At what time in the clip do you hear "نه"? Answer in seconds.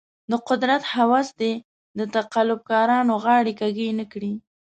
3.99-4.05